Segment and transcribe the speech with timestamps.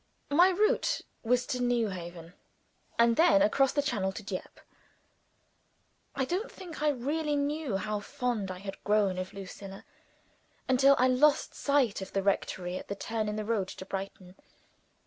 [0.31, 2.33] My route was to Newhaven,
[2.97, 4.61] and then across the Channel to Dieppe.
[6.15, 9.85] I don't think I really knew how fond I had grown of Lucilla,
[10.67, 14.35] until I lost sight of the rectory at the turn in the road to Brighton.